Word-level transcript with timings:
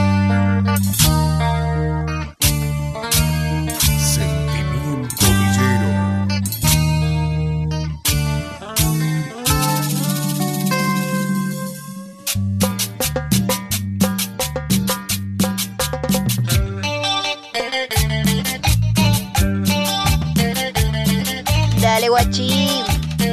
Dale 21.79 22.09
guachín, 22.09 22.83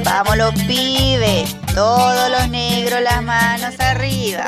vamos 0.04 0.36
los 0.36 0.52
pibes, 0.66 1.56
todos 1.74 2.30
los 2.30 2.50
negros 2.50 3.00
las 3.00 3.22
manos 3.22 3.80
arriba. 3.80 4.44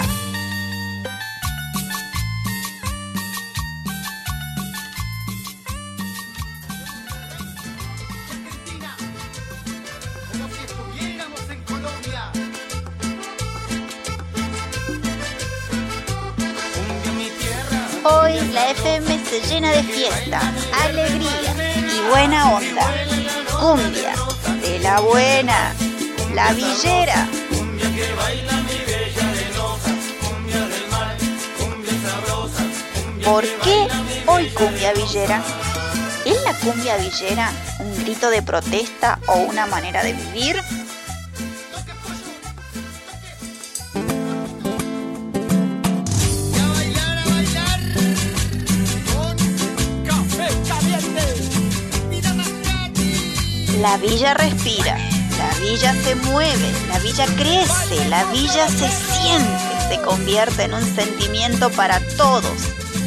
Hoy 18.12 18.40
la 18.52 18.70
FM 18.70 19.24
se 19.24 19.40
llena 19.42 19.70
de 19.70 19.82
fiesta, 19.82 20.40
alegría 20.84 21.54
y 21.94 22.08
buena 22.08 22.54
onda. 22.54 22.90
Cumbia, 23.60 24.14
de 24.62 24.78
la 24.80 25.00
buena, 25.00 25.74
la 26.34 26.52
villera. 26.52 27.28
¿Por 33.24 33.44
qué 33.62 33.86
hoy 34.26 34.48
cumbia 34.50 34.92
villera? 34.92 35.42
¿Es 36.24 36.42
la 36.42 36.54
cumbia 36.54 36.96
villera 36.96 37.52
un 37.78 37.96
grito 38.02 38.28
de 38.30 38.42
protesta 38.42 39.20
o 39.26 39.38
una 39.38 39.66
manera 39.66 40.02
de 40.02 40.14
vivir? 40.14 40.60
La 53.80 53.96
villa 53.96 54.34
respira, 54.34 54.98
la 55.38 55.58
villa 55.58 55.94
se 56.04 56.14
mueve, 56.14 56.70
la 56.88 56.98
villa 56.98 57.24
crece, 57.34 58.06
la 58.10 58.24
villa 58.26 58.68
se 58.68 58.90
siente, 58.90 59.88
se 59.88 60.02
convierte 60.02 60.64
en 60.64 60.74
un 60.74 60.84
sentimiento 60.94 61.70
para 61.70 61.98
todos, 62.18 62.58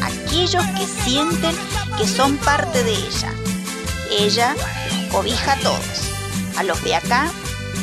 aquellos 0.01 0.65
que 0.65 0.87
sienten 1.03 1.55
que 1.95 2.07
son 2.07 2.37
parte 2.37 2.83
de 2.83 2.91
ella. 2.91 3.31
Ella 4.09 4.55
los 4.87 5.11
cobija 5.11 5.53
a 5.53 5.59
todos, 5.59 6.11
a 6.57 6.63
los 6.63 6.83
de 6.83 6.95
acá 6.95 7.31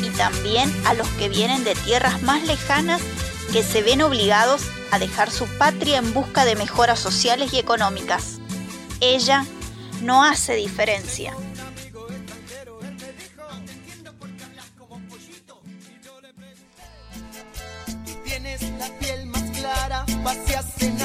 y 0.03 0.09
también 0.09 0.69
a 0.85 0.93
los 0.93 1.07
que 1.11 1.29
vienen 1.29 1.63
de 1.63 1.75
tierras 1.75 2.21
más 2.23 2.43
lejanas 2.43 3.01
que 3.53 3.63
se 3.63 3.81
ven 3.83 4.01
obligados 4.01 4.63
a 4.91 4.99
dejar 4.99 5.31
su 5.31 5.45
patria 5.57 5.99
en 5.99 6.13
busca 6.13 6.43
de 6.43 6.57
mejoras 6.57 6.99
sociales 6.99 7.53
y 7.53 7.59
económicas. 7.59 8.39
Ella 8.99 9.45
no 10.01 10.25
hace 10.25 10.55
diferencia. 10.55 11.33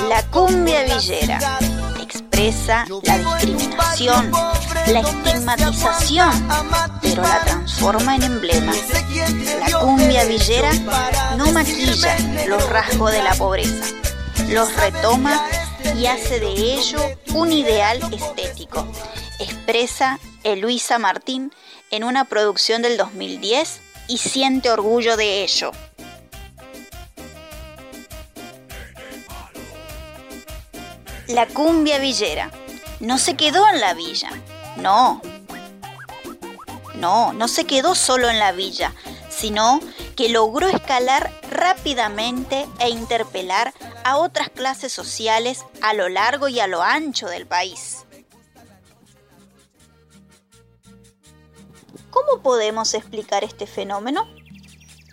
La 0.09 0.23
cumbia 0.31 0.85
villera 0.85 1.59
expresa 2.01 2.87
la 3.03 3.19
discriminación, 3.19 4.31
la 4.87 5.01
estigmatización, 5.01 6.49
pero 7.03 7.23
la 7.23 7.41
transforma 7.41 8.17
en 8.17 8.23
emblema. 8.23 8.73
La 9.61 9.79
cumbia 9.79 10.25
villera 10.25 10.71
no 11.37 11.51
maquilla 11.53 12.17
los 12.47 12.69
rasgos 12.69 13.13
de 13.13 13.23
la 13.23 13.35
pobreza, 13.35 13.87
los 14.49 14.75
retoma 14.77 15.43
y 15.97 16.07
hace 16.07 16.41
de 16.41 16.75
ello 16.75 17.01
un 17.35 17.53
ideal 17.53 18.01
estético. 18.13 18.87
Expresa 19.39 20.19
Eluisa 20.45 20.99
Martín 20.99 21.53
en 21.91 22.05
una 22.05 22.25
producción 22.25 22.83
del 22.83 22.97
2010 22.97 23.81
y 24.09 24.19
siente 24.19 24.71
orgullo 24.71 25.17
de 25.17 25.43
ello. 25.43 25.73
La 31.29 31.47
cumbia 31.49 31.99
villera 31.99 32.53
no 33.01 33.19
se 33.19 33.37
quedó 33.37 33.69
en 33.69 33.81
la 33.81 33.95
villa, 33.95 34.31
no. 34.77 35.21
No, 36.95 37.33
no 37.33 37.49
se 37.49 37.65
quedó 37.65 37.95
solo 37.95 38.31
en 38.31 38.39
la 38.39 38.53
villa, 38.53 38.95
sino 39.29 39.81
que 40.15 40.29
logró 40.29 40.69
escalar 40.69 41.33
rápidamente 41.51 42.67
e 42.79 42.89
interpelar 42.91 43.75
a 44.05 44.17
otras 44.17 44.49
clases 44.51 44.93
sociales 44.93 45.65
a 45.83 45.95
lo 45.95 46.09
largo 46.09 46.49
y 46.49 46.61
a 46.61 46.69
lo 46.69 46.81
ancho 46.83 47.27
del 47.27 47.47
país. 47.47 48.05
¿Cómo 52.11 52.41
podemos 52.41 52.95
explicar 52.95 53.43
este 53.45 53.67
fenómeno? 53.67 54.27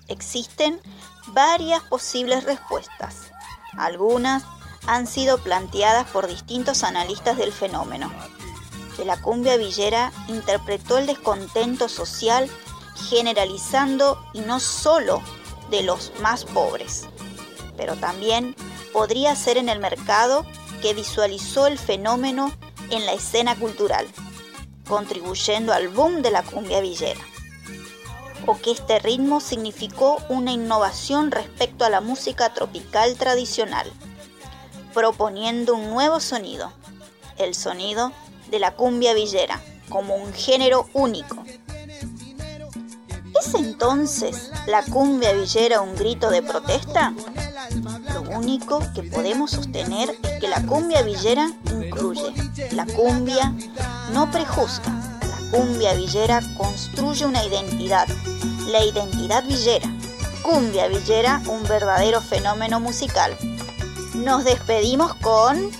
Existen 0.07 0.79
varias 1.27 1.81
posibles 1.83 2.43
respuestas. 2.43 3.31
Algunas 3.77 4.43
han 4.85 5.07
sido 5.07 5.37
planteadas 5.37 6.07
por 6.09 6.27
distintos 6.27 6.83
analistas 6.83 7.37
del 7.37 7.51
fenómeno. 7.51 8.11
Que 8.95 9.05
la 9.05 9.21
cumbia 9.21 9.57
villera 9.57 10.11
interpretó 10.27 10.97
el 10.97 11.07
descontento 11.07 11.89
social 11.89 12.49
generalizando 13.09 14.23
y 14.33 14.41
no 14.41 14.59
solo 14.59 15.21
de 15.69 15.83
los 15.83 16.11
más 16.21 16.45
pobres, 16.45 17.07
pero 17.75 17.95
también 17.95 18.55
podría 18.91 19.35
ser 19.35 19.57
en 19.57 19.69
el 19.69 19.79
mercado 19.79 20.45
que 20.81 20.93
visualizó 20.93 21.65
el 21.65 21.79
fenómeno 21.79 22.51
en 22.91 23.05
la 23.05 23.13
escena 23.13 23.55
cultural, 23.55 24.05
contribuyendo 24.87 25.73
al 25.73 25.87
boom 25.87 26.21
de 26.21 26.29
la 26.29 26.43
cumbia 26.43 26.81
villera. 26.81 27.21
O 28.45 28.59
que 28.59 28.71
este 28.71 28.99
ritmo 28.99 29.39
significó 29.39 30.17
una 30.27 30.51
innovación 30.51 31.31
respecto 31.31 31.85
a 31.85 31.89
la 31.89 32.01
música 32.01 32.53
tropical 32.53 33.15
tradicional 33.15 33.89
proponiendo 34.93 35.75
un 35.75 35.89
nuevo 35.89 36.19
sonido, 36.19 36.71
el 37.37 37.55
sonido 37.55 38.11
de 38.49 38.59
la 38.59 38.75
cumbia 38.75 39.13
villera, 39.13 39.59
como 39.89 40.15
un 40.15 40.33
género 40.33 40.87
único. 40.93 41.43
¿Es 43.39 43.55
entonces 43.55 44.51
la 44.67 44.83
cumbia 44.83 45.33
villera 45.33 45.81
un 45.81 45.95
grito 45.95 46.29
de 46.29 46.43
protesta? 46.43 47.13
Lo 48.13 48.21
único 48.37 48.79
que 48.93 49.03
podemos 49.03 49.51
sostener 49.51 50.11
es 50.21 50.39
que 50.39 50.47
la 50.47 50.61
cumbia 50.65 51.01
villera 51.01 51.51
incluye. 51.65 52.31
La 52.71 52.85
cumbia 52.85 53.53
no 54.13 54.29
prejuzga. 54.31 54.91
La 55.21 55.57
cumbia 55.57 55.93
villera 55.95 56.41
construye 56.55 57.25
una 57.25 57.43
identidad. 57.43 58.07
La 58.67 58.83
identidad 58.85 59.43
villera. 59.43 59.89
Cumbia 60.43 60.87
villera, 60.87 61.41
un 61.47 61.63
verdadero 61.63 62.21
fenómeno 62.21 62.79
musical 62.79 63.35
nos 64.15 64.43
despedimos 64.43 65.13
con... 65.15 65.71